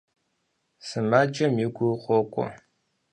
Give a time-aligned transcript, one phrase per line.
[0.87, 2.47] Сымаджэм и гур къокӀуэ.